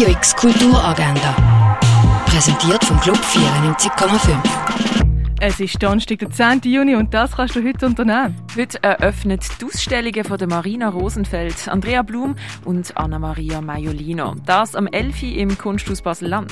[0.00, 1.78] Radio X Kulturagenda.
[2.24, 4.32] Präsentiert vom Club 94,5.
[5.42, 6.62] Es ist Donnerstag, der 10.
[6.64, 8.34] Juni und das kannst du heute unternehmen.
[8.56, 12.34] Heute eröffnet die Ausstellungen von der Marina Rosenfeld, Andrea Blum
[12.64, 14.36] und Anna-Maria Maiolino.
[14.46, 15.22] Das am 11.
[15.22, 16.50] im Kunsthaus Basel-Land.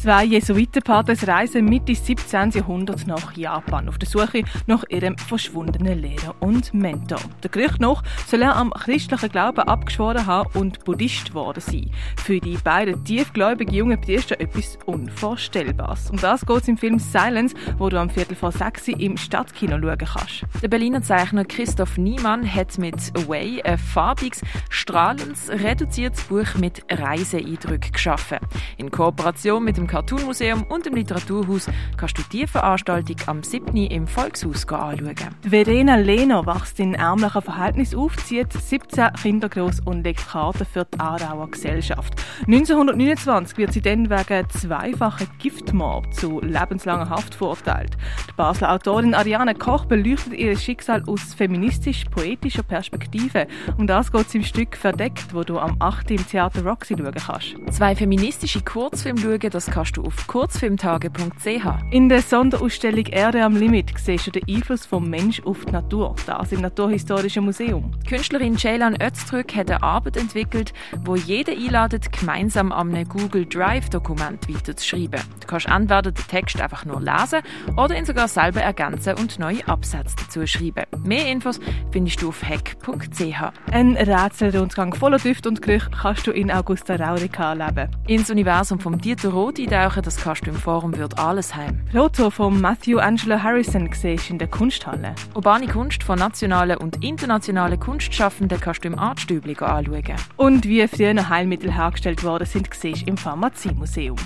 [0.00, 2.50] Zwei Jesuitenpaten reisen Mitte 17.
[2.50, 7.18] Jahrhundert nach Japan auf der Suche nach ihrem verschwundenen Lehrer und Mentor.
[7.42, 11.90] Der Gerücht nach soll er am christlichen Glauben abgeschworen haben und Buddhist geworden sein.
[12.16, 16.10] Für die beiden tiefgläubigen jungen Priester etwas Unvorstellbares.
[16.12, 19.80] Um das geht es im Film Silence, wo du am Viertel vor sechs im Stadtkino
[19.80, 20.44] schauen kannst.
[20.62, 27.90] Der Berliner Zeichner Christoph Niemann hat mit Away ein farbiges, strahlendes, reduziertes Buch mit Reiseeindrücken
[27.90, 28.38] geschaffen.
[28.76, 33.74] In Kooperation mit dem Cartoon Museum und im Literaturhaus kannst du die Veranstaltung am 7.
[33.74, 35.16] im Volkshaus anschauen.
[35.40, 40.84] Verena Lehner wächst in ärmlichen Verhältnissen auf, zieht 17 Kinder groß und legt Karten für
[40.84, 42.14] die Aarauer Gesellschaft.
[42.46, 47.96] 1929 wird sie dann wegen zweifachen Giftmord zu lebenslanger Haft verurteilt.
[48.28, 53.46] Die Basler Autorin Ariane Koch beleuchtet ihr Schicksal aus feministisch-poetischer Perspektive.
[53.78, 56.10] Und das geht im Stück «Verdeckt», wo du am 8.
[56.10, 57.56] im Theater Roxy schauen kannst.
[57.70, 61.92] Zwei feministische Kurzfilme schauen, das kannst du auf kurzfilmtage.ch.
[61.92, 66.16] In der Sonderausstellung Erde am Limit siehst du den Einfluss vom Mensch auf die Natur,
[66.26, 67.92] das im Naturhistorischen Museum.
[68.02, 70.72] Die Künstlerin Ceylan Öztrück hat eine Arbeit entwickelt,
[71.04, 75.20] wo jeder einladet, gemeinsam an einem Google Drive-Dokument weiterzuschreiben.
[75.42, 77.42] Du kannst entweder den Text einfach nur lesen
[77.76, 80.86] oder ihn sogar selber ergänzen und neue Absätze dazu schreiben.
[81.04, 81.60] Mehr Infos
[81.92, 83.70] findest du auf hack.ch.
[83.70, 87.92] Ein Rätselrundgang voller Düfte und Gerüche kannst du in Augusta Raurica erleben.
[88.08, 91.80] Ins Universum von Dieter Roth eintauchen, das kannst du im Forum Wird Allesheim.
[91.92, 95.14] Foto von Matthew Angelo Harrison siehst in der Kunsthalle.
[95.34, 100.16] Urbane Kunst von nationalen und internationalen Kunstschaffenden kannst du im Artstübli anschauen.
[100.36, 104.16] Und wie früher Heilmittel hergestellt worden sind, siehst im Pharmaziemuseum.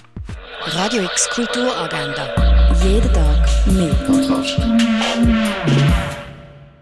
[0.66, 2.28] Radio X Kulturagenda.
[2.84, 3.92] Jeden Tag mehr.